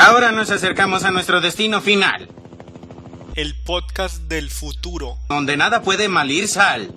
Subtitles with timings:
[0.00, 2.28] Ahora nos acercamos a nuestro destino final.
[3.34, 5.16] El podcast del futuro.
[5.28, 6.92] Donde nada puede malir sal.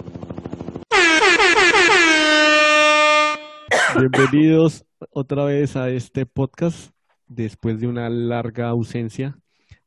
[3.97, 6.91] Bienvenidos otra vez a este podcast.
[7.27, 9.37] Después de una larga ausencia,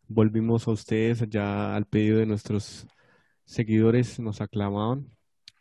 [0.07, 2.87] volvimos a ustedes ya al pedido de nuestros
[3.45, 5.11] seguidores, nos aclamaban.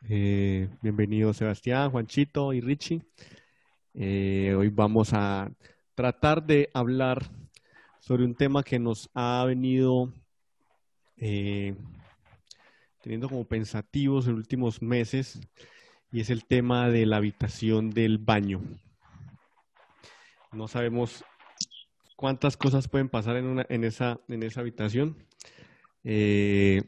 [0.09, 3.01] Eh, bienvenidos Sebastián, Juanchito y Richie.
[3.93, 5.49] Eh, hoy vamos a
[5.97, 7.23] tratar de hablar
[7.99, 10.13] sobre un tema que nos ha venido
[11.17, 11.75] eh,
[13.01, 15.41] teniendo como pensativos en los últimos meses
[16.11, 18.61] y es el tema de la habitación del baño.
[20.51, 21.25] No sabemos
[22.15, 25.17] cuántas cosas pueden pasar en, una, en, esa, en esa habitación.
[26.03, 26.83] Eh,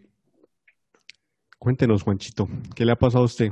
[1.58, 3.52] cuéntenos, Juanchito, ¿qué le ha pasado a usted?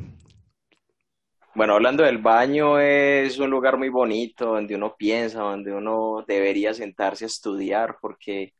[1.58, 6.72] Bueno, hablando del baño, es un lugar muy bonito donde uno piensa, donde uno debería
[6.72, 8.54] sentarse a estudiar, porque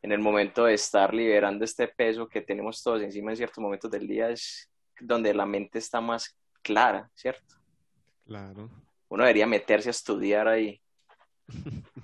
[0.00, 3.90] en el momento de estar liberando este peso que tenemos todos encima en ciertos momentos
[3.90, 7.56] del día es donde la mente está más clara, ¿cierto?
[8.24, 8.70] Claro.
[9.10, 10.80] Uno debería meterse a estudiar ahí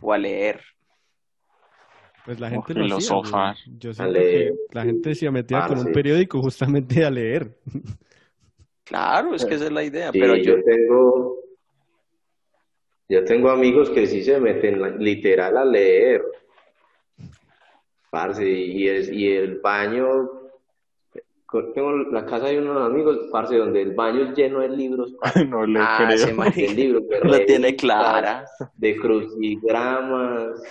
[0.03, 0.61] o a leer.
[2.27, 3.79] Pues la gente lo hacía, güey.
[3.79, 4.53] Yo A siento leer.
[4.53, 7.57] que la gente se metía con un periódico justamente a leer.
[8.87, 11.37] Claro, es que esa es la idea, Sí, pero yo, yo tengo,
[13.09, 16.25] yo tengo amigos que sí se meten literal a leer.
[18.11, 20.31] Parce, y, es, y el baño,
[21.75, 25.45] tengo la casa de unos amigos, parce, donde el baño es lleno de libros, parce,
[25.47, 26.45] No le ah, creo.
[26.51, 28.45] de libros, de la tiene clara.
[28.77, 30.63] de crucigramas.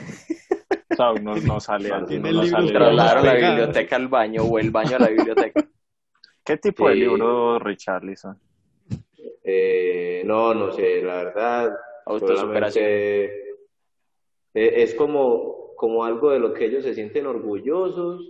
[0.90, 4.58] O sea, uno no sale no libros sale pero Trasladaron la biblioteca al baño o
[4.58, 5.66] el baño a la biblioteca.
[6.46, 8.38] ¿Qué tipo de libro, Richarlison?
[9.44, 12.86] Eh, no, no sé, la verdad, Autosuperación.
[12.86, 13.32] eh,
[14.54, 18.22] es como, como algo de lo que ellos se sienten orgullosos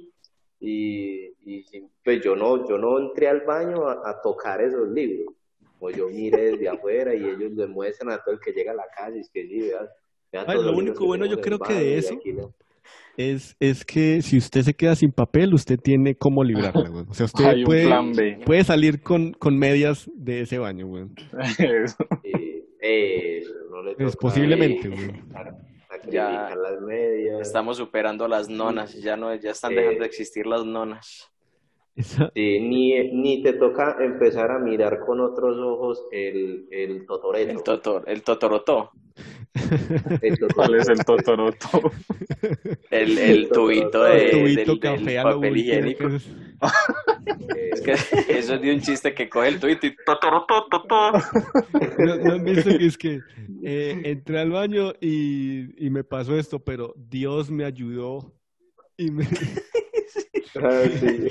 [0.59, 1.65] y, y
[2.03, 5.35] pues yo no, yo no entré al baño a, a tocar esos libros,
[5.77, 8.75] como yo miré desde afuera y ellos le muestran a todo el que llega a
[8.75, 11.93] la calle, es que sí, vean, Ay, lo único bueno yo creo que de y
[11.95, 12.53] eso aquí no.
[13.17, 17.05] Es, es que si usted se queda sin papel, usted tiene cómo librarla, güey.
[17.09, 18.39] O sea, usted Hay un puede, plan B.
[18.45, 21.05] puede salir con, con medias de ese baño, güey.
[23.71, 25.11] No le Pues posiblemente, güey.
[26.11, 26.49] Ya.
[26.55, 27.41] las medias.
[27.41, 29.75] Estamos superando las nonas, ya no, ya están Eh.
[29.77, 31.31] dejando de existir las nonas.
[31.95, 37.51] Esa- Sí, ni, ni te toca empezar a mirar con otros ojos el, el totoreto.
[37.51, 38.91] El totor, el totorotó.
[40.55, 41.91] ¿Cuál es el totoroto?
[42.91, 46.07] el, el tubito de, el tubito del, café del papel higiénico.
[46.07, 46.27] es-
[47.55, 47.91] Eh, Es que
[48.37, 51.11] eso es de un chiste que coge el tubito y totorotó, totó.
[51.99, 53.21] ¿No, no han visto que es que
[53.63, 58.33] eh, entré al baño y, y me pasó esto, pero Dios me ayudó
[58.97, 59.25] y me...
[60.55, 61.27] ah, sí.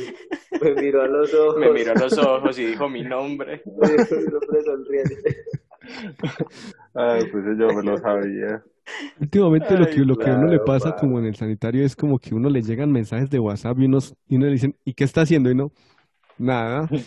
[0.61, 1.57] Me miró a los ojos.
[1.59, 3.63] Me miró a los ojos y dijo mi nombre.
[3.67, 5.37] Mi nombre sonriente.
[6.95, 8.63] Ay, pues yo me lo sabía.
[9.21, 10.97] Últimamente lo que, lo que a uno le pasa pa.
[10.97, 14.15] como en el sanitario es como que uno le llegan mensajes de WhatsApp y, unos,
[14.29, 15.51] y uno le dicen, ¿y qué está haciendo?
[15.51, 15.73] Y no,
[16.39, 16.89] nada.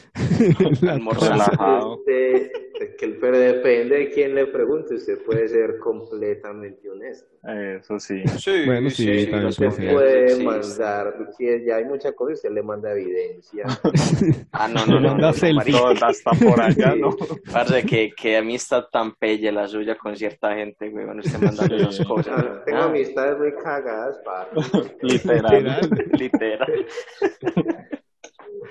[1.21, 1.95] Relajado.
[1.97, 4.95] Usted, es que el- pero depende de quién le pregunte.
[4.95, 7.27] Usted puede ser completamente honesto.
[7.47, 8.23] Eso sí.
[8.37, 10.45] Sí, Bueno, sí, también los puede Usted puede existen.
[10.45, 13.63] mandar, si ya hay mucha cosa, usted le manda evidencia.
[14.51, 15.63] Ah, no, no, no, Manda no.
[15.71, 17.15] Todo hasta por allá, ¿no?
[17.51, 21.75] Parce, que, que amistad tan pelle la suya con cierta gente, güey, bueno, usted mandando
[21.75, 22.33] esas cosas.
[22.45, 24.49] Ah, Tengo Ah, amistades muy cagadas, para.
[25.01, 25.89] Literal.
[26.17, 26.85] literal.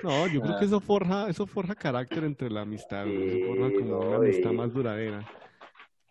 [0.03, 3.69] No, yo creo que eso forja, eso forja carácter entre la amistad, güey, eso forja
[3.69, 5.27] Sí, como una no, amistad y- más duradera.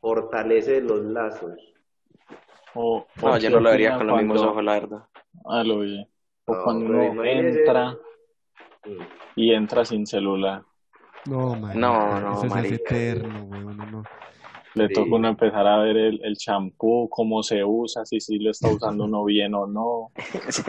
[0.00, 1.52] Fortalece los lazos.
[2.74, 5.02] O, No, o yo no lo vería con los mismos cuando- ojos, la verdad.
[5.46, 6.06] Ah, lo vi.
[6.46, 7.92] O No, cuando uno entra
[8.84, 8.98] Mm.
[9.36, 10.62] y entra sin celular.
[11.26, 11.78] No, man.
[11.80, 12.74] No, no, Eso marica.
[12.76, 14.02] eterno, güey, uno no.
[14.76, 14.94] Le Sí.
[14.94, 18.68] toca uno empezar a ver el, el champú, cómo se usa, si sí lo está
[18.68, 20.10] usando uno bien o no,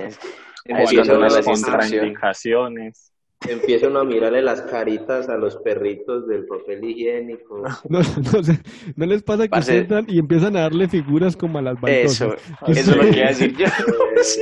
[0.69, 3.13] Ahí es Empieza cuando uno uno a las contraindicaciones.
[3.47, 7.63] Empieza uno a mirarle las caritas a los perritos del papel higiénico.
[7.89, 8.59] No, no, sé,
[8.95, 9.77] ¿no les pasa que Parce.
[9.77, 12.33] entran y empiezan a darle figuras como a las Eso, baldosas?
[12.67, 13.65] eso es lo que iba a decir yo.
[14.23, 14.41] Sí,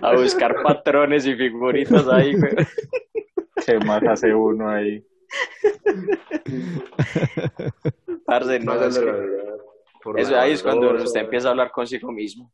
[0.00, 2.52] A buscar patrones y figuritas ahí, güey.
[3.66, 5.04] ¿Qué más hace uno ahí?
[8.26, 9.40] Parce, no, es que-
[10.16, 12.50] eso ahí es cuando usted empieza a hablar consigo mismo.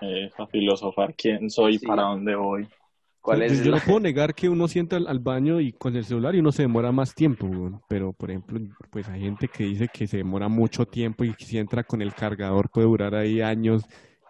[0.00, 1.86] Eh, a filosofar quién soy, Sí.
[1.86, 2.68] para dónde voy.
[3.20, 5.72] ¿Cuál Yo- es yo la- no puedo negar que uno sienta al, al baño y
[5.72, 8.60] con el celular y uno se demora más tiempo, pero por ejemplo,
[8.90, 12.02] pues hay gente que dice que se demora mucho tiempo y que si entra con
[12.02, 13.84] el cargador puede durar ahí años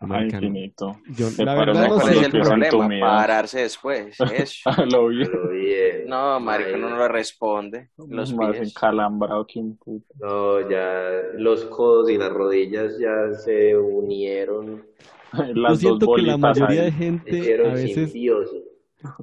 [0.05, 0.47] Ay, Marica, no.
[0.47, 0.97] infinito.
[1.17, 2.21] Yo, la verdad, no ¿Cuál sé.
[2.21, 3.01] es el problema?
[3.07, 4.17] Pararse después.
[4.35, 4.71] Eso.
[4.91, 6.07] Lo bien.
[6.07, 7.89] No, marica, uno no le responde.
[8.09, 8.69] Los Más pies.
[8.71, 10.07] encalambrado que un puto.
[10.21, 14.85] No, ya los codos y las rodillas ya se unieron,
[15.33, 16.87] Yo Las siento que la mayoría ahí.
[16.87, 18.15] de gente a veces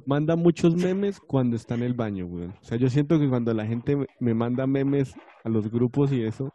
[0.06, 2.54] manda muchos memes cuando está en el baño, weón.
[2.60, 5.14] O sea, yo siento que cuando la gente me manda memes
[5.44, 6.52] a los grupos y eso,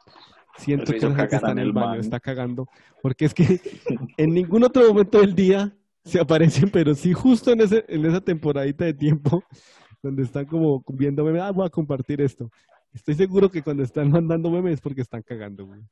[0.58, 2.68] siento que la gente está en el baño, está cagando.
[3.02, 3.44] Porque es que
[4.18, 5.74] en ningún otro momento del día
[6.04, 9.44] se aparecen, pero sí justo en ese, en esa temporadita de tiempo
[10.02, 12.50] donde están como viendo memes, ah, voy a compartir esto.
[12.94, 15.88] Estoy seguro que cuando están mandando memes es porque están cagando, weón.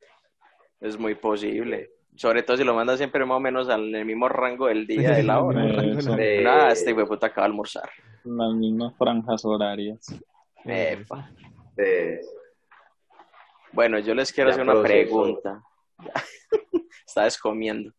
[0.80, 1.92] Es muy posible.
[2.16, 4.88] Sobre todo si lo manda siempre más o menos al en el mismo rango del
[4.88, 5.84] día, de la hora.
[5.84, 6.16] Eso.
[6.16, 7.90] Nada, este güey puta acaba de almorzar.
[8.24, 10.08] Las mismas franjas horarias.
[10.64, 11.30] Epa.
[11.78, 12.22] eh,
[13.76, 15.62] Bueno, yo les quiero Ya hacer una pregunta.
[17.06, 17.92] Está descomiendo.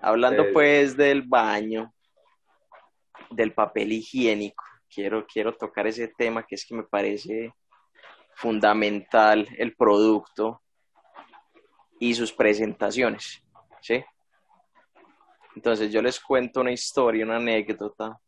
[0.00, 0.50] Hablando Eh.
[0.52, 1.94] pues del baño,
[3.30, 7.54] del papel higiénico, quiero, quiero tocar ese tema que es que me parece
[8.34, 10.60] fundamental el producto
[12.00, 13.42] y sus presentaciones,
[13.80, 14.04] ¿sí?
[15.54, 18.18] Entonces yo les cuento una historia, una anécdota,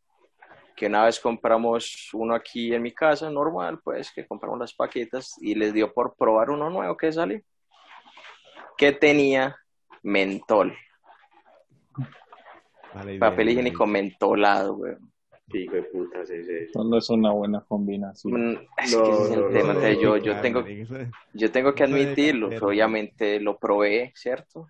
[0.81, 5.35] que una vez compramos uno aquí en mi casa, normal, pues, que compramos las paquetas
[5.39, 7.39] y les dio por probar uno nuevo que salió,
[8.75, 9.55] que tenía
[10.01, 10.75] mentol,
[13.19, 14.95] papel higiénico mentolado, güey.
[15.53, 15.83] hijo de
[16.31, 16.69] es eso.
[16.71, 18.53] Eso no es una buena combinación.
[18.53, 20.63] Mm, Es No, que ese es el no, tema, no, yo, yo Claro, tengo,
[21.33, 24.65] yo que admitirlo, que obviamente lo probé, ¿cierto?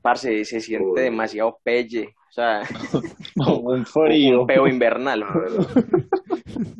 [0.00, 1.00] Parce, se siente Uy.
[1.02, 2.62] demasiado pelle, o sea,
[3.36, 4.42] un frío.
[4.42, 5.20] un peo invernal.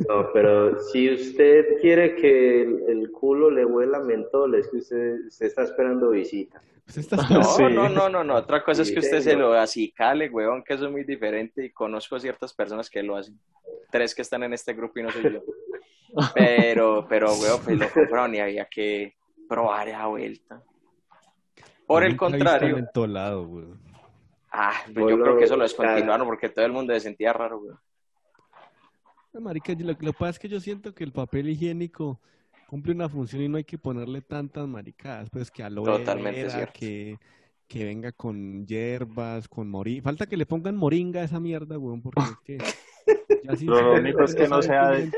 [0.09, 5.27] No, pero si usted quiere que el, el culo le huela mentol, es que usted,
[5.27, 6.61] usted está esperando visita.
[7.31, 7.63] No, Sí.
[7.65, 8.35] no, no, no, no.
[8.37, 11.71] Otra cosa es que usted se lo acicale, weón, que eso es muy diferente y
[11.71, 13.37] conozco ciertas personas que lo hacen.
[13.91, 15.41] Tres que están en este grupo y no soy yo.
[16.35, 19.17] Pero, pero, weón, pues lo compraron y había que
[19.49, 20.63] probar esa vuelta.
[21.87, 23.81] Por el contrario, mentolado, weón.
[24.57, 27.59] Ah, pues yo creo que eso lo descontinuaron porque todo el mundo se sentía raro,
[27.59, 27.79] weón.
[29.33, 32.21] No, Marica, lo, lo que pasa es que yo siento que el papel higiénico
[32.67, 36.51] cumple una función y no hay que ponerle tantas maricadas, pues que aloe Totalmente vera,
[36.51, 36.73] cierto.
[36.79, 37.19] que,
[37.69, 40.03] que venga con hierbas, con moringa.
[40.03, 42.59] Falta que le pongan moringa a esa mierda, weón, porque es que
[43.63, 45.11] Lo único es que no sea de-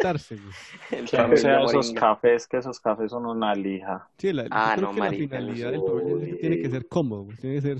[0.90, 4.08] Que no sea de esos cafés, que esos cafés son una lija.
[4.18, 6.70] Sí, la, yo Ah, creo no, que marica, la finalidad del papel higiénico tiene que
[6.70, 7.78] ser cómodo, tiene que ser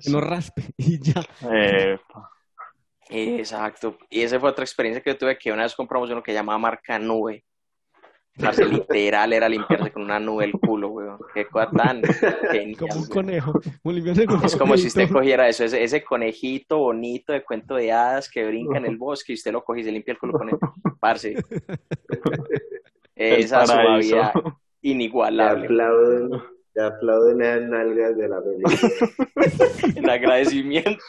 [0.00, 1.22] que no raspe y ya.
[3.08, 3.98] Exacto.
[4.08, 6.58] Y esa fue otra experiencia que yo tuve, que una vez compramos uno que llamaba
[6.58, 7.44] marca nube.
[8.40, 11.18] Parce, literal era limpiarse con una nube el culo, weón.
[11.34, 12.02] Qué cosa tan
[12.50, 13.52] genial, Como un conejo.
[13.82, 17.44] Como limpiarse con Es un como si usted cogiera eso, ese, ese conejito bonito de
[17.44, 20.12] cuento de hadas que brinca en el bosque y usted lo coge y se limpia
[20.12, 20.56] el culo con él.
[21.00, 21.34] Parce.
[23.16, 24.42] el Esa suavidad Le
[24.82, 25.64] inigualable.
[25.66, 26.30] aplauden,
[26.74, 28.78] le aplauden las nalgas de la película.
[29.96, 31.04] En agradecimiento.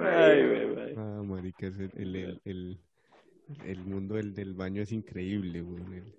[0.00, 0.94] Ay, güey, güey.
[0.96, 2.78] Ah, marica, ese- el, el, el,
[3.64, 5.64] el mundo del, del baño es increíble,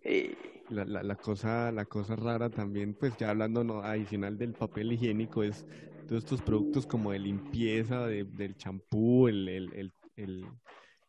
[0.04, 0.36] Eh,
[0.70, 4.92] La, la, la cosa, la cosa rara también, pues ya hablando no, adicional del papel
[4.94, 5.66] higiénico, es
[6.08, 10.46] todos estos productos como de limpieza, de- del champú, el, el, el, el,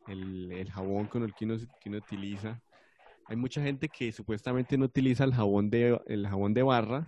[0.06, 2.60] el- el jabón con el que uno, que uno utiliza.
[3.28, 7.06] Hay mucha gente que supuestamente no utiliza el jabón de, el jabón de barra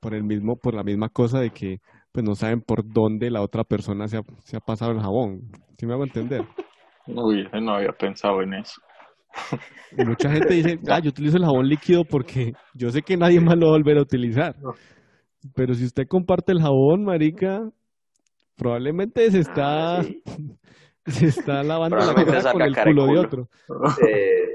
[0.00, 1.80] por el mismo, por la misma cosa de que
[2.14, 5.50] pues no saben por dónde la otra persona se ha, se ha pasado el jabón.
[5.76, 6.42] ¿Sí me hago entender?
[7.08, 8.80] Uy, no había pensado en eso.
[9.98, 13.40] Y mucha gente dice, ah, yo utilizo el jabón líquido porque yo sé que nadie
[13.40, 14.54] más lo va a volver a utilizar.
[15.56, 17.68] Pero si usted comparte el jabón, marica,
[18.56, 20.22] probablemente se está, Ah, sí.
[21.06, 23.48] se está lavando la cara con el culo de otro.
[24.08, 24.50] Eh,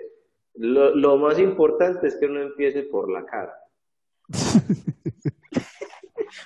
[0.56, 3.52] lo, lo más importante es que no empiece por la cara.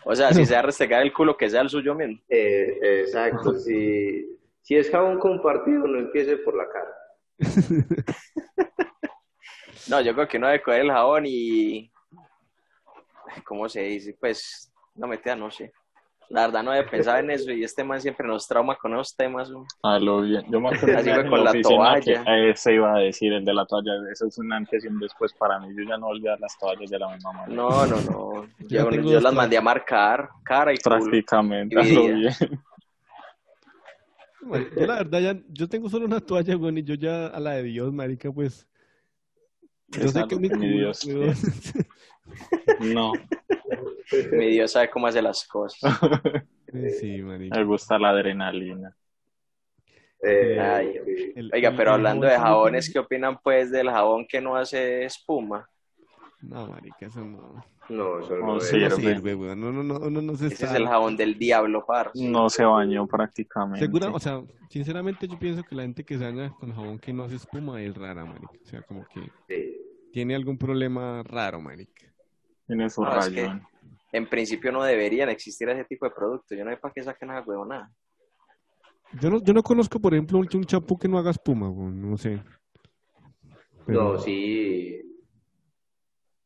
[0.06, 2.20] O sea, si se va a restregar el culo, que sea el suyo mismo.
[2.30, 6.94] Eh, exacto, si, si es jabón compartido, no empiece por la cara.
[9.90, 11.92] No, yo creo que uno debe coger el jabón y.
[13.44, 14.16] ¿Cómo se dice?
[14.20, 15.74] Pues, no metida, no sé.
[16.30, 19.16] La verdad, no había pensado en eso y este man siempre nos trauma con esos
[19.16, 19.50] temas.
[19.50, 19.66] ¿no?
[19.84, 20.44] A lo bien.
[20.50, 22.24] Yo me acuerdo Así fue con la oficina toalla.
[22.24, 23.92] que, eh, se iba a decir, el de la toalla.
[24.12, 25.68] Eso es un antes y un después para mí.
[25.78, 27.54] Yo ya no olvidar las toallas de la misma manera.
[27.54, 28.48] No, no, no.
[28.68, 30.98] Yo, las mandé a marcar, cara y culo.
[30.98, 32.34] Prácticamente, a lo bien.
[34.76, 37.52] Yo la verdad ya, yo tengo solo una toalla, güey, y yo ya a la
[37.52, 38.68] de Dios, marica, pues
[39.88, 41.34] Yo sé que mi Dios weón.
[42.80, 43.12] No,
[44.32, 46.00] Mi Dios sabe cómo hace las cosas.
[47.00, 47.60] Sí, marica.
[47.60, 48.96] me gusta la adrenalina.
[50.24, 51.34] Eh, Ay, sí.
[51.36, 54.56] El- Oiga, el- pero el hablando de jabones, ¿qué opinan pues del jabón que no
[54.56, 55.70] hace espuma?
[56.42, 57.64] No, marica, eso no.
[57.90, 58.90] No, eso No no, no Sirve.
[58.96, 59.36] sirve.
[59.56, 60.66] No, no, no, uno no se Ese está...
[60.68, 62.28] es el jabón del diablo, parce.
[62.28, 63.86] No se bañó prácticamente.
[63.86, 67.14] Segura, o sea, sinceramente yo pienso que la gente que se baña con jabón que
[67.14, 68.50] no hace espuma es rara, marica.
[68.64, 69.78] O sea, como que Sí.
[70.12, 72.12] tiene algún problema raro, marica.
[72.66, 73.64] Tiene su No, es que- rayón.
[74.14, 76.58] En principio no deberían existir ese tipo de productos.
[76.58, 77.92] Yo no sé para qué saquen esa huevonada.
[79.20, 82.16] Yo no, yo no conozco, por ejemplo, un, un champú que no haga espuma, no
[82.18, 82.42] sé.
[83.86, 85.00] Pero- No, sí.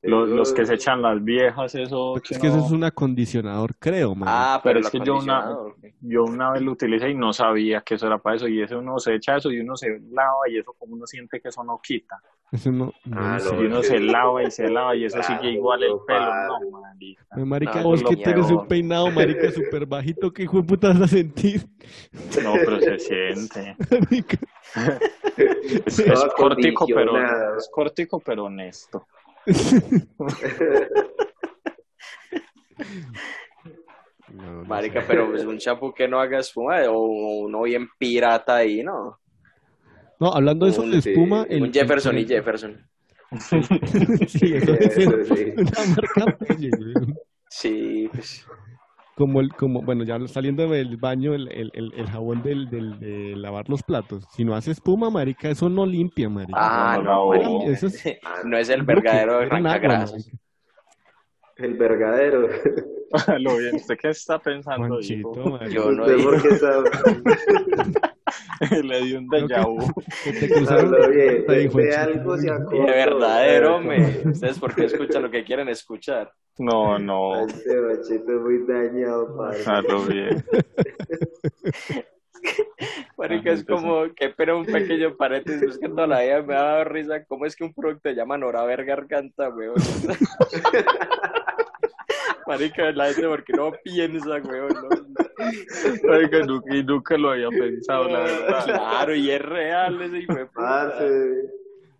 [0.03, 2.13] Los, los que se echan las viejas, eso.
[2.23, 4.53] Que es que eso es un acondicionador, creo, marica.
[4.55, 5.57] Ah, pero, Pero el es que yo una-.
[6.01, 8.47] Yo una vez lo utilicé y no sabía que eso era para eso.
[8.47, 11.41] Y eso uno se echa eso y uno se lava y eso como uno siente
[11.41, 12.21] que eso no quita.
[12.49, 13.53] Eso no, no Ah, sé.
[13.53, 16.05] no, uno es se lava y se lava y eso Claro, sigue igual el no,
[16.05, 16.19] pelo.
[16.61, 17.25] No, marica.
[17.31, 20.87] Ay, Marica, No, vos que tienes un peinado, marica, súper bajito, ¿qué hijo de puta
[20.89, 21.67] vas a sentir?
[22.41, 23.75] No, pero se siente.
[24.09, 24.37] Marica.
[25.85, 29.05] Es, es cortico, pero es cortico, pero honesto.
[34.29, 35.07] No, no Marica, sé.
[35.07, 37.01] pero pues un champú que no haga espuma o
[37.45, 39.19] uno bien pirata ahí, ¿no?
[40.19, 42.77] No, hablando de eso de sí, espuma, el, un Jefferson el- y Jefferson.
[44.27, 44.93] sí, eso es
[45.27, 45.53] sí.
[45.57, 46.93] una marca pelle, güey.
[47.49, 48.45] Sí, pues.
[49.15, 52.99] Como el, como, bueno, ya saliendo del baño, el, el, el, el jabón del, del,
[52.99, 54.25] de lavar los platos.
[54.31, 56.53] Si no hace espuma, marica, eso no limpia, marica.
[56.59, 58.03] Ah, no, no, eso es-
[58.45, 60.29] No es el verdadero arrancagrasas.
[61.55, 62.47] El verdadero.
[63.39, 65.33] Lo bien, ¿usted qué está pensando, hijo?
[65.67, 68.13] Yo no ¿Usted por qué está-
[68.83, 69.77] Le di un déjà vu.
[70.23, 72.85] que te cruzaron de- algo se acordó.
[72.85, 74.21] De verdadero, me.
[74.25, 76.31] Ustedes porque escuchan lo que quieren escuchar.
[76.57, 77.45] No, no.
[77.45, 79.59] Este machito es muy dañado, padre.
[79.65, 80.43] Hazlo bien.
[83.17, 86.61] Marica, es como que pero un pequeño paréntesis, es que toda la vida me ha
[86.61, 89.75] dado risa cómo es que un producto se llama Noraver Garganta, weón.
[92.47, 94.69] Marica, la gente porque no piensa, weón.
[94.69, 96.11] ¿no?
[96.13, 98.65] Oiga, nunca, y nunca lo había pensado, la verdad.
[98.65, 100.47] Claro, y es real ese hijo de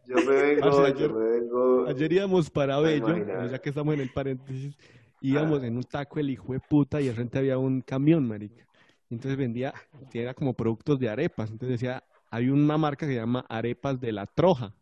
[0.08, 1.88] yo me vengo, Parce, yo ayer- me vengo.
[1.88, 4.78] Ayer íbamos para Bello, ya que estamos en el paréntesis,
[5.22, 8.66] íbamos en un taco el hijo de puta y al frente había un camión, marica.
[9.10, 9.74] Entonces vendía,
[10.14, 11.52] era como productos de arepas.
[11.52, 14.74] Entonces decía, hay una marca que se llama Arepas de la Troja.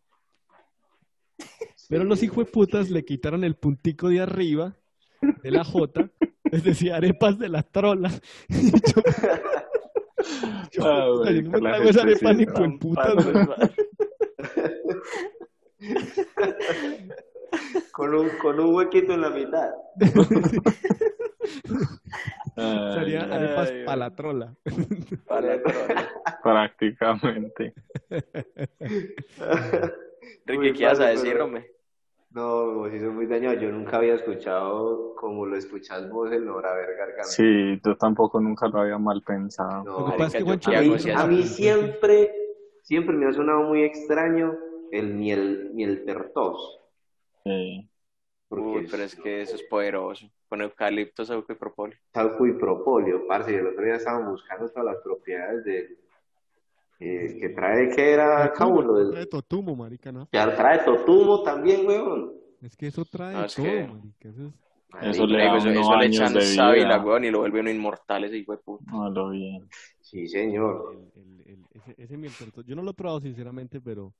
[1.88, 4.76] Pero los hijos de putas le quitaron el puntico de arriba
[5.46, 6.10] de la J,
[6.50, 8.10] les decía Arepas de la Trola.
[10.72, 13.14] Y yo, yo, Ah, puta, yo no me trago esa arepa ni con putas.
[17.92, 19.70] Con un, con un huequito en la mitad.
[22.58, 23.84] Ay, Salían ay, arepas ay.
[23.84, 24.54] para la trola.
[25.26, 26.08] Para la trola.
[26.42, 27.74] prácticamente.
[30.46, 31.75] Ricky, ¿qué ibas a decir, pero- hombre?
[32.36, 33.58] No, vos sos muy dañado.
[33.58, 37.24] Yo nunca había escuchado como lo escuchás vos el Noraver Garganta.
[37.24, 39.84] Sí, yo tampoco nunca lo había mal pensado.
[39.84, 41.26] No, Lo que pasa es que marica, Juancho yo a mí, hago si a eso-
[41.28, 42.32] mí siempre,
[42.82, 44.54] siempre me ha sonado muy extraño
[44.92, 46.78] el miel, miel tertos.
[47.44, 47.88] Sí.
[48.48, 50.30] Porque Uy, pero es que eso es poderoso.
[50.48, 51.98] Con eucalipto, saúco y propóleo.
[52.12, 55.98] talco y propóleo, parce, y el otro día estaban buscando todas las propiedades de
[56.98, 60.28] eh, que trae, que era cábulo, del- Trae totumo, marica, ¿no?
[60.30, 62.32] que trae totumo también, weón.
[62.62, 64.28] Es que eso trae No, es todo, que- marica.
[64.28, 64.52] Eso es...
[65.02, 68.38] Eso le da eso, le años echan sábila, weón, y lo vuelve uno inmortal ese
[68.38, 68.84] hijo de puta.
[69.30, 69.68] Bien.
[70.00, 70.96] Sí, señor.
[71.14, 74.14] El, el, el, ese, ese miel torto- Yo no lo he probado sinceramente, pero...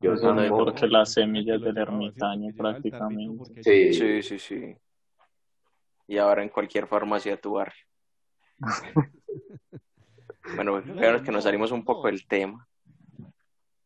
[0.00, 0.64] Yo no es tampoco.
[0.64, 3.62] porque las semillas del ermitaño prácticamente.
[3.62, 3.92] Sí.
[3.92, 4.76] Sí, sí, sí.
[6.08, 7.84] Y ahora en cualquier farmacia de tu barrio.
[10.54, 12.66] bueno, claro que nos salimos un poco del tema,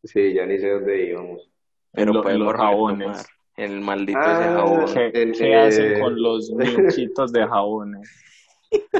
[0.03, 1.49] Sí, ya ni sé dónde íbamos.
[1.93, 2.97] pero Lo- podemos los jabones.
[3.07, 4.85] retomar el maldito Ah, ese jabón.
[5.11, 6.49] ¿Qué, El- qué eh, hacen con los
[7.09, 8.19] niuquitos de jabones?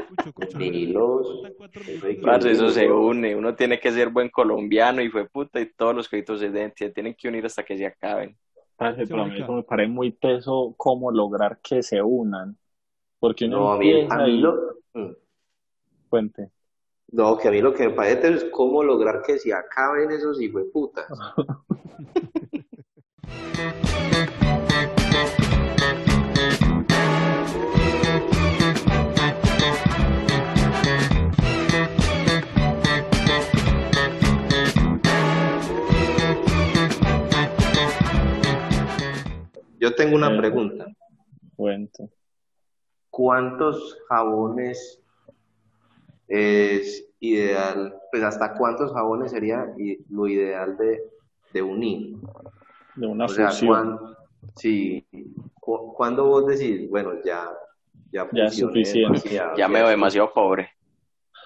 [0.08, 2.90] Cucho, cucho, Ni pero- los- faltan cuatro eso minutos hay de- que- Parce, eso se
[2.90, 6.50] une, uno tiene que ser buen colombiano y fue puta y todos los créditos se
[6.50, 8.34] den- se tienen que unir hasta que se acaben.
[8.76, 12.56] Parce, pero a mí eso me parece muy teso cómo lograr que se unan.
[13.20, 14.40] Porque uno No, a mí, empieza a mí y...
[14.40, 14.54] lo.
[16.08, 16.50] Cuente.
[17.14, 20.40] No, que a mí lo que me parece es cómo lograr que se acaben esos
[20.42, 21.06] hijueputas.
[39.78, 40.38] yo tengo una Eh.
[40.38, 40.86] pregunta.
[41.56, 42.08] Cuento.
[43.10, 45.00] ¿Cuántos jabones
[46.34, 47.94] es ideal?
[48.10, 49.66] Pues hasta cuántos jabones sería
[50.10, 51.02] lo ideal de,
[51.52, 52.16] de unir.
[52.96, 53.68] De una O sea, fusión.
[53.68, 54.16] cuán-
[54.56, 55.06] sí,
[55.60, 57.50] cu- cuando vos decís, bueno, ya,
[58.12, 59.00] ya, Ya es suficiente.
[59.00, 60.70] demasiado, Ya me veo demasiado pobre.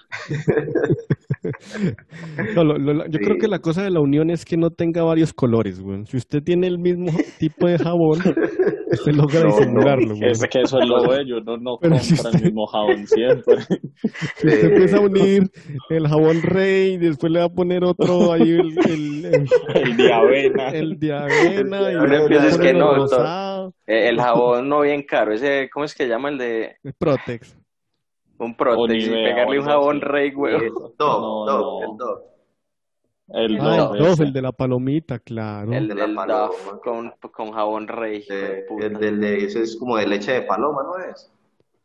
[2.55, 3.25] No, lo- lo- yo Sí.
[3.25, 6.05] creo que la cosa de la unión es que no tenga varios colores, güey.
[6.05, 8.19] Si usted tiene el mismo tipo de jabón,
[8.91, 10.31] usted logra No, no, disimularlo, güey.
[10.31, 13.55] Es que eso es lo bello, no Pero compra si el mismo jabón siempre.
[14.37, 15.43] Si usted empieza a unir
[15.89, 20.13] el jabón rey, después le va a poner otro ahí el, el, el, El de
[20.13, 20.69] avena.
[20.69, 25.69] el de avena, y es que no, el Eh, el jabón no bien caro, ese,
[25.71, 27.57] ¿cómo es que llama el de el Protex.
[28.39, 28.55] Un?
[28.95, 30.27] Y Nivea, pegarle un jabón rey.
[30.29, 31.81] El Dove, No, no.
[31.91, 32.23] el Dove.
[33.31, 34.23] El Ah, Dove, el ese.
[34.23, 35.71] el de la palomita, claro.
[35.73, 36.79] El de la paloma.
[36.83, 38.25] Con, con jabón rey.
[38.29, 41.31] Eh, el del de, ese es como de leche de paloma, ¿no es?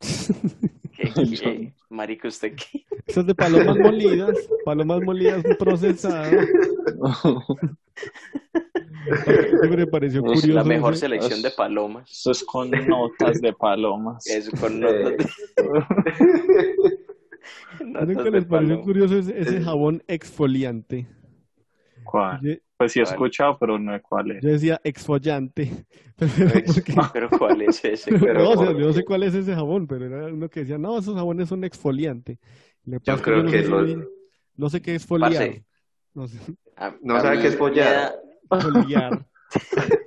[0.95, 1.73] ¿Qué- qué?
[1.89, 2.85] Marico, ¿usted qué?
[3.05, 6.33] Eso es de palomas molidas, palomas molidas procesadas.
[9.59, 10.47] Siempre me pareció Es curioso.
[10.47, 12.09] La mejor ese- selección de palomas.
[12.11, 14.25] Eso es con notas de palomas.
[14.29, 14.79] Es con Sí.
[14.79, 15.25] notas de,
[17.85, 18.81] ¿Nunca notas de les pareció paloma.
[18.83, 21.07] curioso ese, ese jabón exfoliante?
[22.03, 22.61] ¿Cuál?
[22.77, 24.43] Pues sí he escuchado, pero no sé cuál es.
[24.43, 25.85] yo decía exfoliante.
[26.17, 28.11] Pero era porque- Pero ¿cuál es ese?
[28.19, 30.49] Pero no, o sea, ¿por yo no sé cuál es ese jabón, pero era uno
[30.49, 32.39] que decía, no, esos jabones son exfoliante.
[32.85, 33.97] Le Yo creo no que sé los- si-
[34.57, 35.61] no sé qué es foliar.
[36.13, 36.37] No sé,
[36.77, 38.13] A- No a sabe mí qué es follar.
[38.49, 39.25] da- foliar.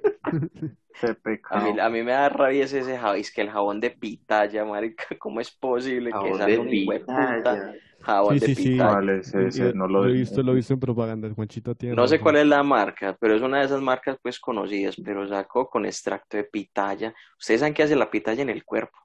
[1.00, 1.72] Qué A pecado.
[1.74, 4.64] mí, a mí me da rabia ese, ese jabón, es que el jabón de pitaya,
[4.64, 7.72] marica, ¿cómo es posible que salga de un puta.
[8.14, 8.78] Jabón Sí, de sí, sí.
[9.18, 9.72] es ese?
[9.74, 12.46] No lo he visto, lo he visto en propaganda, Juanchito tiene No sé cuál es
[12.46, 16.44] la marca, pero es una de esas marcas pues conocidas, pero sacó con extracto de
[16.44, 17.14] pitaya.
[17.38, 18.98] ¿Ustedes saben qué hace la pitaya en el cuerpo?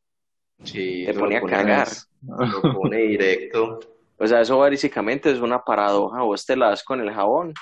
[0.63, 1.87] Sí, Te pone a cagar.
[2.63, 3.79] Lo pone directo.
[4.18, 6.22] O sea, eso básicamente es una paradoja.
[6.22, 7.53] Vos te la das con el jabón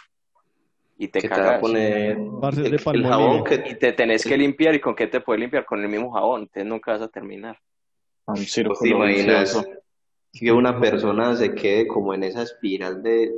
[0.97, 1.59] y te que te cagas.
[1.59, 4.75] poner el, el jabón que Y te tenés que limpiar.
[4.75, 5.65] ¿Y con qué te puedes limpiar?
[5.65, 6.41] Con el mismo jabón.
[6.41, 7.57] Entonces nunca vas a terminar.
[8.27, 9.80] Un vos te círculo imaginas vicioso.
[10.33, 13.31] Que una persona se quede como en esa espiral de,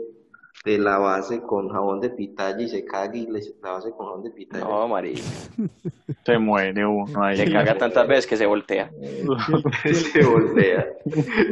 [0.65, 4.05] de la base con jabón de pitaya y se cague y le la base con
[4.07, 4.63] jabón de pitaya.
[4.63, 5.21] No, marica.
[6.25, 7.35] Se muere uno ahí.
[7.35, 8.89] Se caga tantas veces que se voltea.
[10.13, 10.87] se voltea.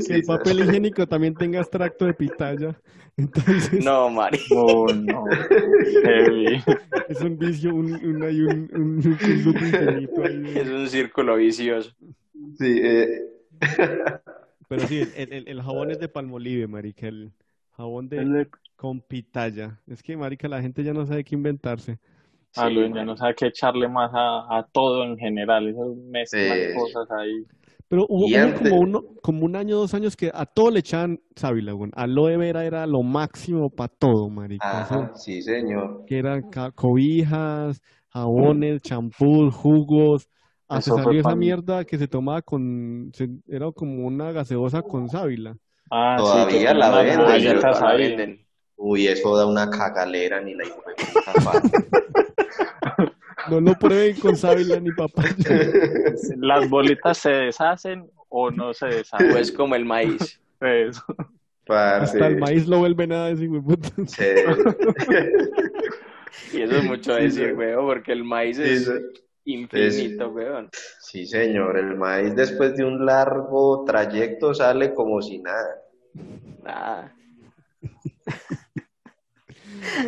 [0.08, 2.80] Que el papel higiénico también tenga extracto de pitaya.
[3.18, 4.46] Entonces, No, marica.
[4.56, 5.26] Oh, no.
[6.04, 6.64] Heavy.
[7.10, 10.54] es un vicio, un, un, hay un, un, un infinito ahí.
[10.56, 11.92] Es un círculo vicioso.
[12.58, 13.26] Sí, eh,
[14.72, 17.08] Pero sí, el, el, el jabón es de palmolive, marica.
[17.10, 17.34] El
[17.72, 19.78] jabón de con pitaya.
[19.86, 22.00] Es que, marica, la gente ya no sabe qué inventarse.
[22.56, 25.68] Ah, Sí, Luis, ya no sabe qué echarle más a, a todo en general.
[25.68, 26.74] Eso mezclan Sí.
[26.78, 27.46] cosas ahí.
[27.90, 31.20] Pero hubo, antes- como, uno, como un año, dos años que a todo le echaban
[31.36, 31.92] sábila, güey.
[31.94, 34.82] Aloe vera era lo máximo para todo, marica.
[34.82, 36.06] Ajá, sí, señor.
[36.08, 36.44] que eran
[36.76, 40.30] cobijas, jabones, champús, jugos.
[40.78, 44.82] Ah, se salió esa pan- mierda que se tomaba con, se- era como una gaseosa
[44.82, 45.56] con sábila.
[45.90, 48.46] Ah, Todavía sí, la venden, la venden.
[48.78, 50.64] Uy, eso da una cagalera ni la.
[53.50, 55.36] No lo prueben con sábila ni papaya.
[56.38, 59.32] Las bolitas se deshacen o no se deshacen.
[59.32, 60.40] Pues como el maíz.
[60.62, 61.04] Eso.
[61.66, 63.90] Parce, Hasta el maíz lo vuelve nada ese hijo de puta.
[64.06, 64.46] se-
[66.54, 67.54] Y eso es mucho Sí, decir, sí.
[67.54, 68.92] weón, porque el maíz Sí, es sí.
[69.46, 70.70] Infinito, weón.
[71.00, 75.76] Sí, señor, el maíz después de un largo trayecto sale como si nada.
[76.64, 77.16] Nada.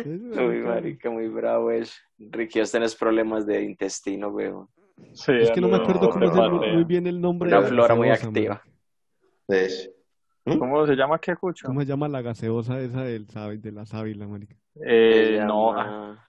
[0.04, 1.94] Uy, marica, muy bravo eso.
[2.18, 4.68] Ricky, vos tenés problemas de intestino, weón.
[5.12, 6.74] Sí, Es que no me no, acuerdo cómo es patea.
[6.74, 8.62] muy bien el nombre Una de la flora muy gaseosa, activa.
[9.48, 9.90] Entonces,
[10.44, 11.66] ¿Cómo se llama qué cucho?
[11.66, 13.26] ¿Cómo se llama la gaseosa esa del,
[13.60, 14.56] de la sábila, marica?
[14.84, 16.28] Eh, no, llama-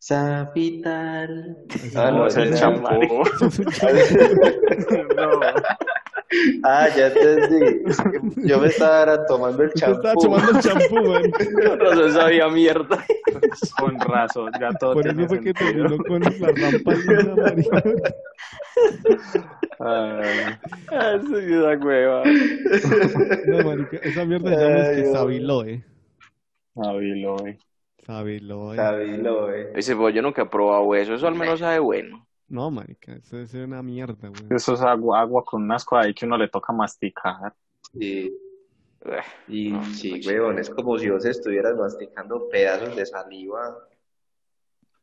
[0.00, 1.58] Sapital.
[1.94, 2.88] Ah, no, es el champú.
[5.16, 5.40] No.
[6.62, 7.82] Ah, ya entendí.
[8.48, 9.96] Yo me estaba tomando el champú.
[9.96, 11.44] estaba tomando el champú, marica.
[11.68, 13.04] Con razón sabía mierda.
[13.78, 17.82] Con razón, ya todo Por eso fue que terminó con la rampa linda, marica.
[19.80, 20.58] Ay,
[20.92, 22.22] Ah, sí, esa hueva.
[23.46, 25.84] No, marica, esa mierda se llama es que Ay, sabiloe.
[28.04, 28.76] Sabiloe.
[28.76, 29.72] Sabilo, eh.
[29.74, 31.14] Ese pues yo nunca he probado eso.
[31.14, 32.26] Eso al menos sabe bueno.
[32.48, 34.42] No, marica, eso es una mierda, güey.
[34.50, 37.54] Eso es agua, agua con unas cosas ahí que uno le toca masticar.
[37.94, 39.12] Y, Ugh,
[39.48, 43.78] y No, sí, weón, es como si vos estuvieras masticando pedazos de saliva.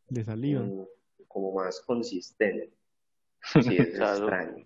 [0.10, 0.66] De saliva.
[1.28, 2.74] Como más consistente.
[3.62, 4.66] Sí, es extraño.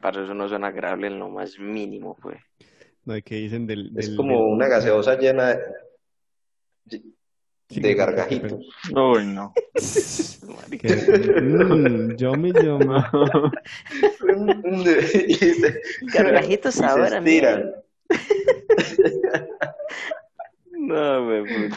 [0.00, 2.38] Para eso no suena agradable en lo más mínimo, pues.
[3.04, 5.62] No hay que dicen del, Es como del- una gaseosa llena de, sí,
[6.84, 8.52] de gargajitos.
[8.94, 9.52] Uy, no.
[10.82, 12.96] mm, yummy, yummy.
[15.28, 15.80] Y se-
[16.12, 17.72] Gargajitos ahora, estiran.
[20.72, 21.68] No, me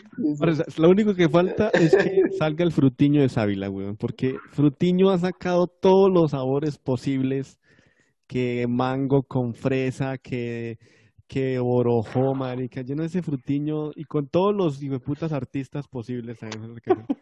[0.78, 5.18] Lo único que falta es que salga el frutiño de sábila, weón, porque frutiño ha
[5.20, 7.60] sacado todos los sabores posibles,
[8.28, 10.80] que mango con fresa, que,
[11.34, 16.38] que borojó, marica, lleno de ese frutiño y con todos los hijueputas artistas posibles.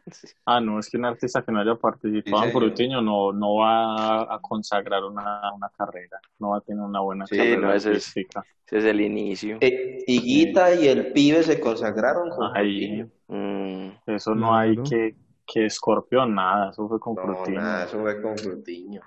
[0.45, 2.53] Ah, no, es que un artista que no haya participado Sí, en.
[2.53, 7.25] Frutiño no, no va a consagrar una, una carrera, no va a tener una buena
[7.25, 8.13] Sí, carrera no, ese es-.
[8.17, 9.57] Ese es el inicio.
[9.61, 13.03] Eh, Higuita y el pibe se consagraron con Ahí.
[13.27, 17.61] Mm, eso no hay que, que escorpión, nada, eso fue con No, Frutiño.
[17.61, 19.01] nada, eso fue con Frutiño.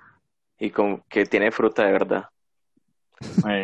[0.59, 2.25] y con que tiene fruta de verdad.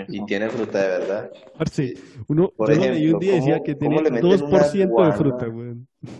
[0.07, 1.31] Y tiene fruta de verdad.
[1.57, 1.93] Parce,
[2.27, 5.47] uno, Por yo lo leí ejemplo, un día decía ¿cómo- que meten 2% de fruta.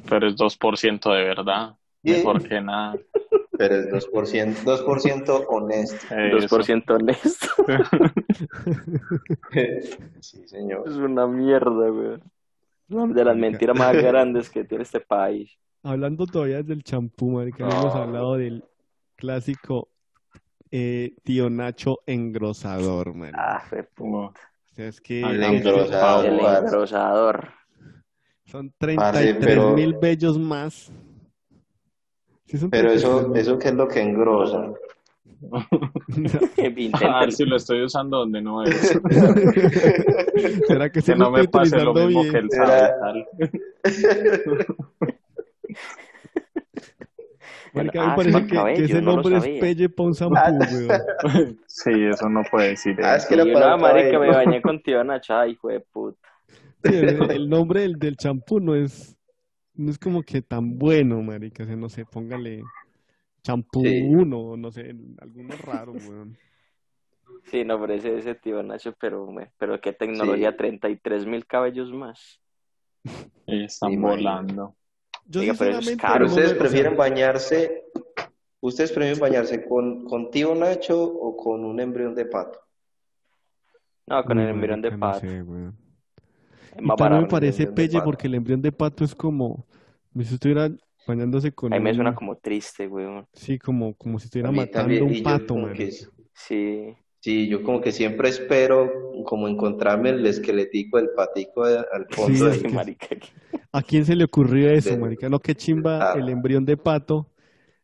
[0.09, 2.11] Pero es 2% de verdad, Sí.
[2.11, 2.95] mejor que nada.
[3.57, 5.97] Pero es 2%, 2% honesto.
[6.15, 6.37] Eso.
[6.47, 7.47] 2% honesto.
[10.21, 10.83] Sí, señor.
[10.87, 13.13] es una mierda, weón.
[13.13, 15.51] De las mentiras más grandes que tiene este país.
[15.83, 18.01] Hablando todavía del champú, marica, no hemos No.
[18.01, 18.63] hablado del
[19.15, 19.89] clásico
[20.71, 23.31] eh, tío Nacho engrosador, man.
[23.35, 24.33] Ah, O
[24.73, 26.25] sea, es que El engrosador.
[26.25, 27.49] el engrosador.
[28.45, 30.91] son Parce, 33 pero- mil bellos más.
[32.45, 34.73] Sí, son Pero 33 eso, eso qué es lo que engrosa.
[36.57, 38.75] Intenta- Ah, si lo estoy usando donde no es.
[40.67, 42.31] ¿Será que lo no me pase lo mismo bien?
[42.33, 43.27] que el Era- sabe
[47.73, 50.51] Marica, Ah, me es parece que, cabello, que ese no lo nombre es pelle Ah.
[50.71, 51.59] weón.
[51.67, 55.03] Sí, eso no puede decir Ah, es que para no, marica, me bañé con tío
[55.03, 56.27] Nacha, hijo de puta.
[56.83, 59.15] Sí, el, el nombre del, del champú no es,
[59.75, 61.63] no es como que tan bueno, marica.
[61.63, 62.63] O sea, no sé, póngale
[63.43, 64.01] champú Sí.
[64.09, 66.37] 1, no sé, alguno raro, weón.
[67.45, 70.57] Sí, no, pero ese, ese tío Nacho, pero, pero qué tecnología, Sí.
[70.57, 72.39] 33 mil cabellos más.
[73.47, 74.75] Están volando.
[75.31, 76.25] Yo Oiga, pero es caro.
[76.25, 77.85] No ustedes me- prefieren bañarse,
[78.59, 82.59] ustedes prefieren bañarse con, con tío Nacho o con un embrión de pato.
[84.07, 85.19] No, con el embrión de marica, no pato.
[85.21, 85.37] sé.
[86.75, 88.05] Es Y más también me parece pelle pato.
[88.05, 89.65] porque el embrión de pato es como,
[90.11, 90.69] como si estuviera
[91.07, 93.25] bañándose con Ahí me un- suena como triste, weón.
[93.33, 95.91] Sí, como, como si estuviera A mí matando también, un pato, que-
[96.33, 96.95] Sí.
[97.21, 98.91] Sí, yo como que siempre espero
[99.25, 103.07] como encontrarme el esqueletico del patico de- al fondo Sí, es que- marica.
[103.71, 105.29] ¿A quién se le ocurrió eso, De- marica?
[105.29, 106.15] No, qué chimba Ah.
[106.17, 107.29] el embrión de pato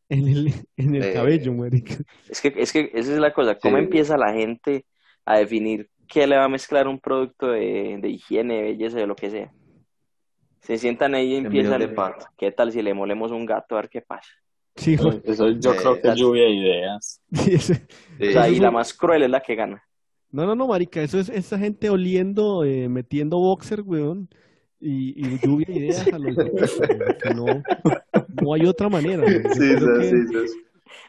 [0.09, 1.13] en el, en el Eh.
[1.13, 1.95] cabello, marica.
[2.29, 3.55] Es que, es que esa es la cosa.
[3.55, 3.83] ¿Cómo Sí.
[3.83, 4.85] empieza la gente
[5.25, 9.05] a definir qué le va a mezclar un producto de, de higiene, de belleza, de
[9.07, 9.51] lo que sea?
[10.61, 11.79] Se sientan ahí y empiezan.
[11.79, 12.25] de pato.
[12.37, 14.29] ¿Qué tal si le molemos un gato a ver qué pasa?
[14.77, 14.93] Sí.
[15.23, 17.21] Eso yo Eh, creo que es las- lluvia de ideas.
[17.33, 17.87] Sí, ese-
[18.19, 18.27] Sí.
[18.29, 19.83] O sea, y la más cruel es la que gana.
[20.31, 24.29] No, no, no, marica, eso es esa gente oliendo, eh, metiendo boxer, weón,
[24.79, 26.35] y, y lluvia de ideas a los
[27.23, 27.45] que no,
[28.41, 30.61] no hay otra manera, Sí, sí, que- sí, sí.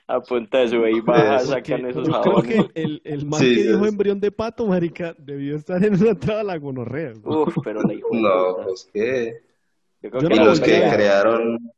[0.07, 2.73] A punta de sube y baja, sacan que- esos yo creo que jabones.
[2.75, 3.89] el, el, man Sí, que dijo sí.
[3.89, 7.13] embrión de pato, marica, debió estar en una entrada a la gonorrea.
[7.25, 9.43] Uf, pero la hijo No, pues qué.
[10.03, 11.71] Yo creo Yo que no los que crearon,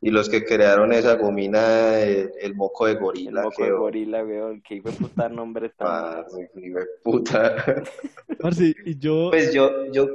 [0.00, 3.72] y los que crearon esa gomina, el, el moco de El gorila, moco que de
[3.72, 4.62] gorila, weón.
[4.62, 5.86] Que hijo de puta nombre tan.
[5.86, 7.54] parce, hijo de puta.
[8.40, 10.08] Parce, y yo, Pues yo, yo,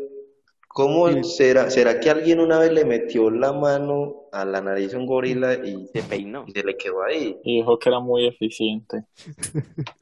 [0.68, 1.24] ¿cómo Sí.
[1.24, 1.70] será?
[1.70, 5.56] ¿Será que alguien una vez le metió la mano a la nariz a un gorila
[5.56, 6.46] y, Se peinó.
[6.48, 7.38] y se le quedó ahí?
[7.44, 9.04] Y dijo que era muy eficiente.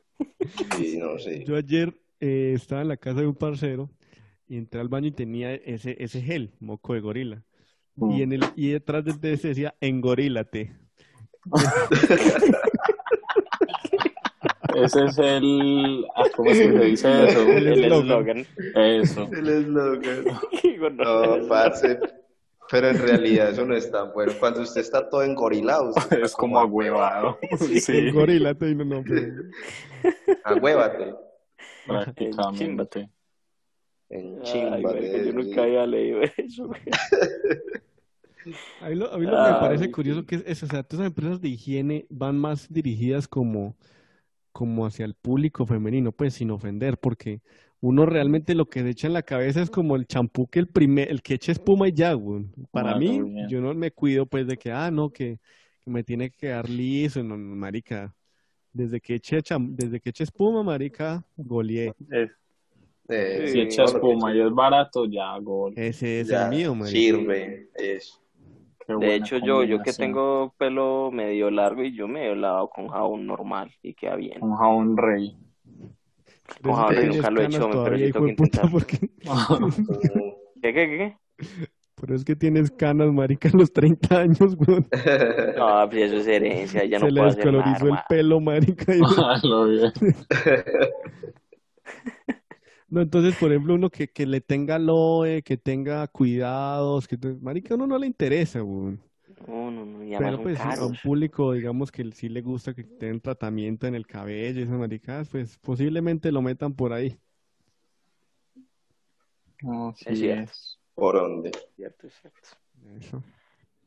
[0.77, 1.43] Sí, no sé.
[1.45, 3.89] yo ayer eh, estaba en la casa de un parcero
[4.47, 7.43] y entré al baño y tenía ese, ese gel, moco de gorila.
[7.99, 8.11] Mm.
[8.11, 10.75] Y, en el, y detrás de ese decía, engorílate.
[14.75, 16.05] Ese es el.
[16.15, 17.41] ah, ¿Cómo se dice eso?
[17.41, 18.45] El El eslogan.
[18.75, 19.27] Eso.
[19.35, 20.23] El eslogan.
[20.95, 21.99] No, parce.
[22.71, 24.31] Pero en realidad eso no es tan bueno.
[24.39, 27.37] Cuando usted está todo engorilado, usted Es como agüevado.
[27.81, 28.69] Sí, Engorílate.
[28.69, 29.33] Y no, no, pero-
[30.45, 31.15] Agüévate.
[31.87, 33.09] prácticamente.
[34.09, 34.77] En Ay, chimba.
[34.93, 36.81] marica, yo nunca había leído eso, güey.
[38.81, 39.91] A mí lo, a mí lo que me Ay, parece sí.
[39.91, 43.75] curioso que es eso, o sea, todas esas empresas de higiene van más dirigidas como,
[44.51, 47.41] como hacia el público femenino, pues sin ofender, porque
[47.81, 50.67] uno realmente lo que se echa en la cabeza es como el champú que el
[50.67, 52.45] primer, el que echa espuma y ya, güey.
[52.71, 55.39] Para Ah, mí, yo no me cuido pues de que, ah, no, que,
[55.83, 58.13] que me tiene que quedar liso, no, no, marica.
[58.73, 61.93] Desde que eche, desde que eche espuma, marica, goleé.
[62.11, 62.31] Es-
[63.09, 65.73] Eh, si Sí, echa espuma y es barato, ya gol.
[65.75, 66.89] Ese es ya el mío, marica.
[66.97, 68.21] Sirve, eso.
[68.85, 72.69] Qué De hecho, yo, yo que tengo pelo medio largo y yo me he lavado
[72.69, 74.43] con jabón normal y queda bien.
[74.43, 75.35] Un jabón rey.
[76.63, 78.71] Con jabón rey nunca lo he hecho, pero hijo tengo que intentar.
[78.71, 78.97] porque...
[80.61, 81.17] ¿Qué, qué, qué?
[82.01, 84.87] Pero es que tienes canas, marica, a los 30 años, weón.
[85.57, 88.39] No, pues eso es herencia, ya no Se le puedo hacer nada, descolorizó el pelo,
[88.39, 88.95] marica.
[88.95, 89.91] y- Ah, lo bien.
[92.89, 97.73] No, entonces, por ejemplo, uno que, que le tenga loe, que tenga cuidados, que marica,
[97.73, 98.99] a uno no le interesa, weón.
[99.47, 102.83] No, no, no, y Pero pues a un público, digamos, que sí le gusta que
[102.83, 107.17] tengan tratamiento en el cabello y esas maricadas, pues posiblemente lo metan por ahí.
[109.61, 110.79] No, sí Es.
[110.95, 111.51] ¿Por dónde?
[111.75, 112.49] Cierto, es cierto.
[112.99, 113.23] Eso.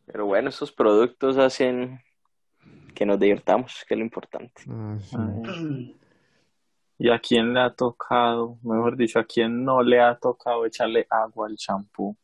[0.07, 2.01] Pero bueno, estos productos hacen
[2.95, 4.63] que nos divirtamos, que es lo importante.
[4.69, 5.97] Ah, sí.
[7.05, 11.05] ¿Y a quién le ha tocado, mejor dicho, a quién no le ha tocado echarle
[11.11, 12.17] agua al champú?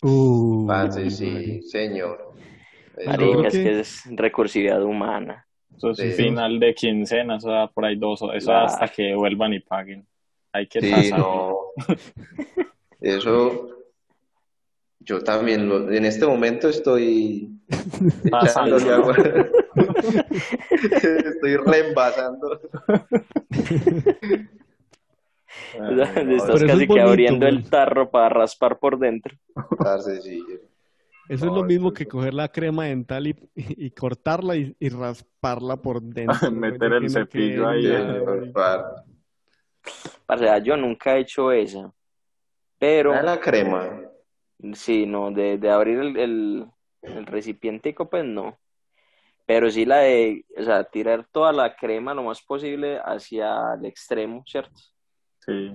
[0.00, 0.66] Uh,
[1.10, 2.32] sí, señor.
[3.04, 5.46] Marica, es que- es recursividad humana.
[5.76, 6.12] Eso es Sí.
[6.12, 8.64] final de quincena, eso da por ahí dos, eso Claro.
[8.64, 10.06] hasta que vuelvan y paguen.
[10.50, 11.18] Hay que Sí, tasar.
[11.18, 11.58] no.
[13.02, 13.68] Eso,
[15.04, 17.50] yo también, lo- en este momento estoy
[18.30, 18.76] Pasando.
[18.76, 19.16] echándole agua.
[21.24, 22.60] Estoy reembasando.
[25.78, 29.36] Ay, Estás Pero eso es casi que bonito, abriendo el tarro para raspar por dentro.
[31.28, 34.88] Eso es lo mismo eso- que coger la crema dental y, y cortarla y, y
[34.88, 36.50] rasparla por dentro.
[36.50, 37.86] Meter el cepillo ahí,
[38.52, 39.02] parce.
[40.26, 41.92] O sea, yo nunca he hecho esa.
[42.78, 43.90] Pero, la crema.
[44.74, 46.66] Sí, no, de, de abrir el, el,
[47.02, 48.58] el recipientico, pues no.
[49.46, 53.84] Pero sí la de, o sea, tirar toda la crema lo más posible hacia el
[53.86, 54.80] extremo, ¿cierto?
[55.40, 55.70] Sí.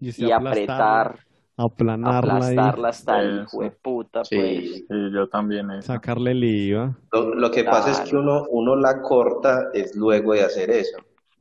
[0.00, 1.20] Y, aplastarla, apretar,
[1.56, 3.42] aplanarla aplastarla hasta el Eso.
[3.44, 4.36] hijo de puta, Sí.
[4.36, 4.74] pues.
[4.88, 5.82] Sí, yo también eso.
[5.86, 6.98] sacarle el IVA.
[7.12, 10.98] Lo, lo que pasa es que uno, uno la corta es luego de hacer eso.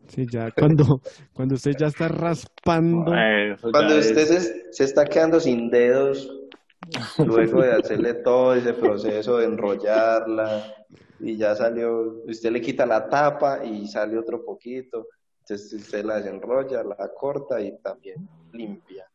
[0.07, 1.01] Sí, ya cuando,
[1.33, 5.71] cuando usted ya está raspando, Eso ya Cuando es- usted se, se está quedando sin
[5.71, 6.29] dedos,
[7.25, 10.73] luego de hacerle todo ese proceso de enrollarla
[11.19, 15.08] y ya salió, usted le quita la tapa y sale otro poquito,
[15.39, 19.08] entonces usted la desenrolla, la corta y también limpia.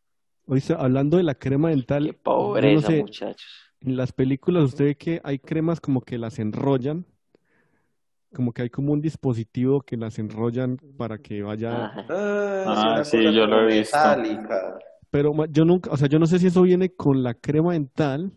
[0.47, 3.51] Oíste, hablando de la crema dental, Qué yo no pobreza, sé, muchachos.
[3.81, 7.05] en las películas usted ve que hay cremas como que las enrollan,
[8.33, 12.07] como que hay como un dispositivo que las enrollan para que vaya, Ajá.
[12.11, 13.97] Ah, Ah, sí, yo lo he visto.
[13.97, 14.79] metálica.
[15.16, 18.33] Pero yo nunca, o sea, yo no sé si eso viene con la crema dental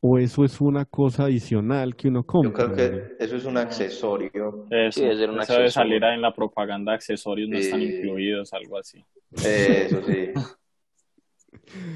[0.00, 2.52] o eso es una cosa adicional que uno Yo compra.
[2.52, 4.66] creo que eso es un accesorio.
[4.70, 5.70] Eso, Sí, debe ser un eso debe accesorio.
[5.70, 9.04] salir en la propaganda, accesorios no están incluidos, algo así.
[9.40, 10.34] Eso sí.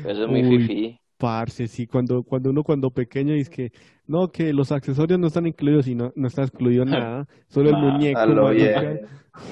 [0.03, 0.45] Eso es muy Uy.
[0.45, 1.01] fifí.
[1.19, 3.73] Parce, sí, cuando, cuando uno cuando pequeño dice que
[4.07, 7.77] no, que los accesorios no están incluidos y no, no está excluido nada, solo el
[7.77, 9.09] Ah, muñeco, lo bien.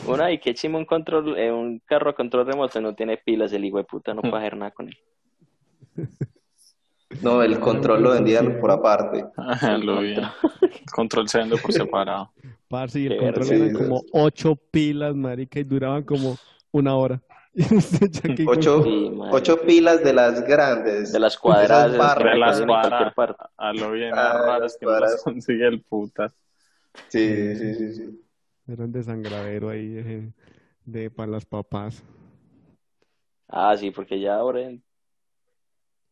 [0.06, 3.52] Una y que chimo un control, eh, un carro a control remoto no tiene pilas,
[3.52, 4.96] el hijo de puta no puede hacer nada con él.
[7.22, 9.24] No, el control lo vendían por aparte.
[9.82, 10.22] lo bien.
[10.92, 12.32] Control se vende por separado.
[12.68, 16.36] Parce, y el Qué control eran como ocho pilas, marica, y duraban como
[16.72, 17.22] una hora.
[18.46, 21.12] Ocho, Sí, ocho pilas de las grandes.
[21.12, 22.32] De las cuadradas, que barras.
[22.32, 23.44] De las en cuadras, parte.
[23.56, 25.22] a lo bien, Ah, las raras que no las cuadras.
[25.22, 26.32] consigue el putas.
[27.08, 28.20] Sí, sí, sí, sí.
[28.66, 30.32] Eran de sangradero ahí, eh,
[30.84, 32.02] de para las papás.
[33.48, 34.60] Ah, sí, porque ya ahora,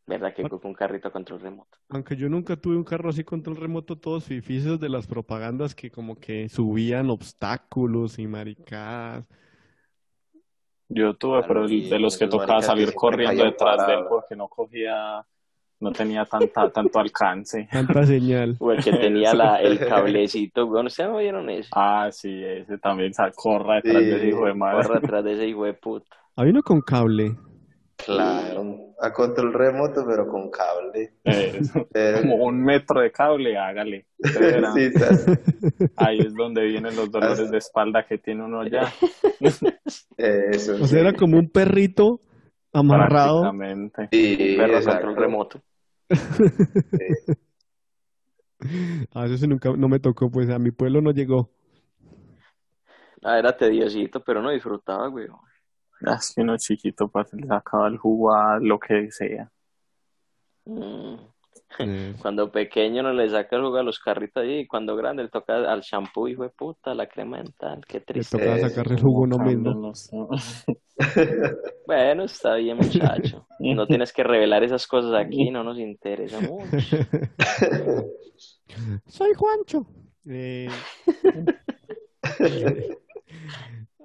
[0.07, 1.79] verdad que con un carrito a control remoto.
[1.89, 5.91] Aunque yo nunca tuve un carro así control remoto, todos fifícios de las propagandas que
[5.91, 9.27] como que subían obstáculos y maricadas.
[10.95, 14.37] Yo tuve, Claro, pero el- de los que tocaba salir corriendo detrás de él porque
[14.37, 15.25] no cogía,
[15.81, 17.67] no tenía tanta, tanto alcance.
[17.73, 18.57] Tanta señal.
[18.61, 21.71] O el que tenía la, el cablecito, bueno, ¿ustedes no vieron eso?
[21.75, 24.05] Ah, sí, ese también, sa- corra detrás Sí.
[24.11, 24.83] de ese hijo de madre.
[24.87, 26.07] Corra atrás de ese hijo de puta.
[26.37, 27.37] Hay uno con cable.
[28.05, 31.15] Claro, a control remoto, pero con cable.
[31.25, 31.87] Eso.
[31.95, 34.07] Eh, Como un metro de cable, hágale.
[34.19, 34.93] Sí,
[35.97, 38.93] Ahí es donde vienen los dolores de espalda que tiene uno ya.
[40.17, 40.75] eso.
[40.81, 42.21] O sea, era como un perrito
[42.73, 43.43] amarrado.
[43.43, 44.09] Prácticamente.
[44.11, 45.07] Sí, Perro a exacto.
[45.07, 45.61] control remoto.
[49.15, 51.51] A eso sí nunca, no me tocó, pues a mi pueblo no llegó.
[53.23, 55.29] Ah, era tediosito, pero no disfrutaba, güey.
[56.07, 59.51] Es que uno chiquito, pues, le sacaba el jugo a lo que sea.
[60.65, 61.15] Mm.
[61.79, 65.23] Eh, Cuando pequeño no le saca el jugo a los carritos ahí, y cuando grande
[65.23, 68.39] le toca al shampoo, hijo de puta, la crema dental, qué le triste.
[68.39, 69.93] toca sacarle el jugo uno mismo.
[71.85, 73.47] Bueno, está bien, muchacho.
[73.59, 76.67] No tienes que revelar esas cosas aquí, no nos interesa mucho.
[79.07, 79.87] Soy Juancho.
[80.27, 80.69] Eh,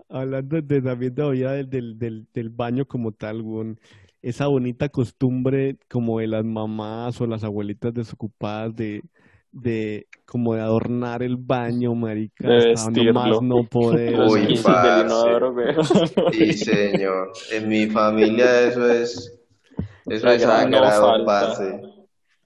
[0.09, 3.79] hablando de, también todavía del, del, del, del baño como tal, weón,
[4.21, 9.03] esa bonita costumbre como de las mamás o las abuelitas desocupadas de,
[9.51, 12.57] de como de adornar el baño, marica,
[12.91, 14.19] De más no poder.
[14.19, 14.87] Uy, 15 parce.
[14.89, 15.75] del inodoro, güey.
[16.31, 17.31] Sí, señor.
[17.51, 19.39] En mi familia eso es,
[20.07, 21.25] eso es No sagrado, falta.
[21.25, 21.86] parce.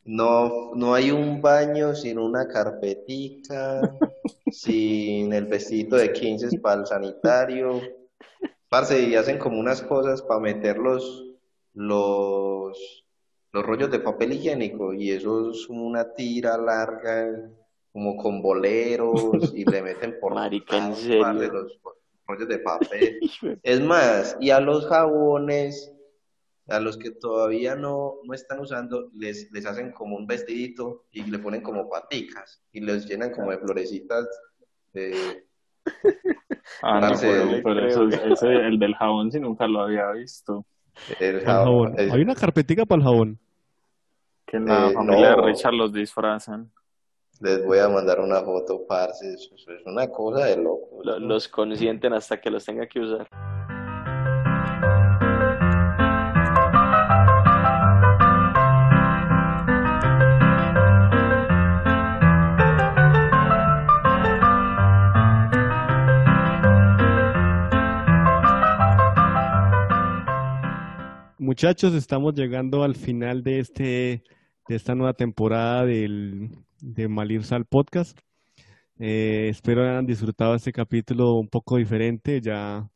[0.04, 3.82] No, no hay un baño sin una carpetica,
[4.52, 7.82] sin el vestidito de 15 para el sanitario.
[8.68, 11.26] Parce, y hacen como unas cosas para meter los,
[11.74, 13.06] los,
[13.52, 17.52] los rollos de papel higiénico, y eso es una tira larga,
[17.92, 21.34] como con boleros, y le meten por Marica, ¿en serio?
[21.34, 21.80] los
[22.26, 23.20] rollos de papel.
[23.64, 25.94] Es más, y a los jabones,
[26.72, 31.24] a los que todavía no, no están usando, les, les hacen como un vestidito y
[31.24, 34.28] le ponen como paticas y les llenan como de florecitas.
[34.94, 35.46] de-
[36.84, 37.10] Ah, no,
[37.64, 40.66] pero, eso, ese, el del jabón sí nunca lo había visto.
[41.10, 41.66] el Para el jabón.
[41.94, 42.00] jabón.
[42.00, 43.40] Es- Hay una carpetica para el jabón.
[44.46, 45.42] Que en la Eh, familia no.
[45.42, 46.72] de Richard los disfrazan.
[47.40, 49.34] Les voy a mandar una foto, parce.
[49.34, 51.02] Eso, eso es una cosa de loco.
[51.04, 53.28] Lo- Los consienten hasta que los tenga que usar.
[71.52, 74.24] Muchachos, estamos llegando al final de este
[74.70, 78.18] de esta nueva temporada del de Malir Sal Podcast.
[78.98, 82.40] Eh, espero hayan disfrutado este capítulo un poco diferente.
[82.40, 82.90] Ya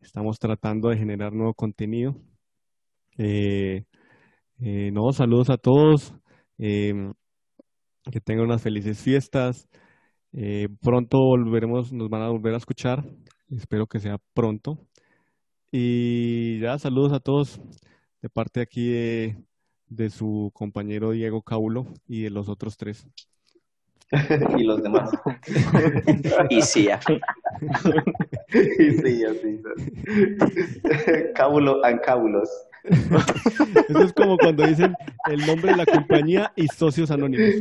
[0.00, 2.14] estamos tratando de generar nuevo contenido.
[3.16, 3.82] Eh,
[4.60, 6.14] eh, no, saludos a todos.
[6.56, 6.94] Eh,
[8.12, 9.68] que tengan unas felices fiestas.
[10.82, 13.04] Pronto volveremos, nos van a volver a escuchar.
[13.50, 14.78] Espero que sea pronto.
[15.72, 17.60] Y ya, saludos a todos
[18.22, 19.36] de parte aquí de,
[19.88, 23.06] de su compañero Diego Caulo y de los otros tres.
[24.58, 25.10] y los demás.
[26.50, 26.98] Y sí, ah.
[28.52, 29.60] y sí, así.
[31.34, 32.48] Cábulo and cábulos.
[33.88, 34.94] Eso es como cuando dicen
[35.30, 37.54] el nombre de la compañía y socios anónimos.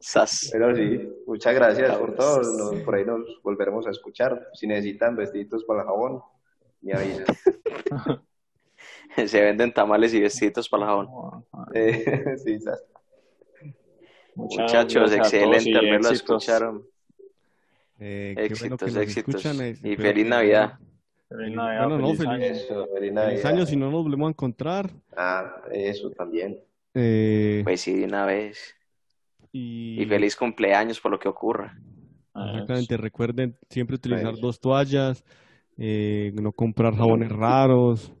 [0.00, 0.48] Sas.
[0.52, 2.40] Pero sí, muchas gracias por todo.
[2.72, 4.48] Nos- por ahí nos volveremos a escuchar.
[4.54, 6.22] Si necesitan vestiditos para el jabón,
[6.82, 7.24] me avisan.
[9.26, 11.44] Se venden tamales y vestiditos para el jabón.
[11.74, 12.58] Eh, sí.
[14.34, 16.12] Muchas Muchachos, excelente al verlo éxitos.
[16.42, 16.82] escucharon.
[18.00, 19.34] Eh, qué bueno Éxitos, éxitos.
[19.44, 19.60] escuchan.
[19.60, 20.78] eh, Y feliz Navidad.
[21.28, 22.44] Feliz Navidad, Bueno, no, feliz feliz- año.
[22.44, 23.46] Eso, feliz Feliz Navidad.
[23.46, 24.90] año si no nos volvemos a encontrar.
[25.16, 26.58] Ah, eso también.
[26.94, 28.74] Eh, Pues sí, de una vez.
[29.52, 31.78] y Y feliz cumpleaños por lo que ocurra.
[32.34, 34.40] Exactamente, recuerden siempre utilizar Eso.
[34.40, 35.22] dos toallas,
[35.78, 38.12] eh, no comprar jabones raros,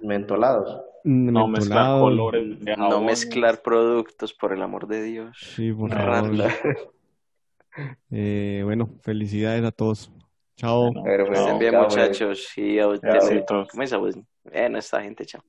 [0.00, 0.80] Mentolados.
[1.04, 5.36] No mezclar colores de No mezclar productos, por el amor de Dios.
[5.56, 6.30] Sí, por favor.
[8.10, 10.12] Eh, bueno, felicidades a todos.
[10.56, 10.92] Chao.
[11.04, 11.58] Pero, pues, chao.
[11.58, 12.58] Bien, chao, muchachos.
[12.58, 13.68] Y a- Éxitos.
[13.70, 13.94] ¿Cómo es?
[14.44, 15.42] Bueno, esta gente, chao.